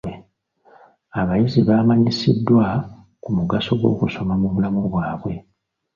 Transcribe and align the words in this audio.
Abayizi 1.19 1.59
baamanyisiddwa 1.67 2.65
ku 3.21 3.29
mugaso 3.37 3.71
gw'okusoma 3.79 4.33
mu 4.41 4.47
bulamu 4.53 4.81
baabwe. 4.95 5.33